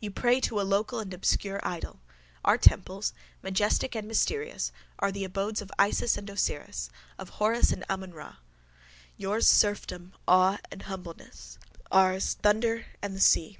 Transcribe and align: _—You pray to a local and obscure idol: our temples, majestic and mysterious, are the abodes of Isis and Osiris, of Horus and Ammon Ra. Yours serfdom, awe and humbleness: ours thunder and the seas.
_—You 0.00 0.12
pray 0.12 0.38
to 0.42 0.60
a 0.60 0.62
local 0.62 1.00
and 1.00 1.12
obscure 1.12 1.58
idol: 1.64 1.98
our 2.44 2.56
temples, 2.56 3.12
majestic 3.42 3.96
and 3.96 4.06
mysterious, 4.06 4.70
are 5.00 5.10
the 5.10 5.24
abodes 5.24 5.60
of 5.60 5.72
Isis 5.76 6.16
and 6.16 6.30
Osiris, 6.30 6.88
of 7.18 7.30
Horus 7.30 7.72
and 7.72 7.84
Ammon 7.90 8.14
Ra. 8.14 8.36
Yours 9.16 9.48
serfdom, 9.48 10.12
awe 10.28 10.58
and 10.70 10.82
humbleness: 10.82 11.58
ours 11.90 12.34
thunder 12.34 12.86
and 13.02 13.16
the 13.16 13.20
seas. 13.20 13.56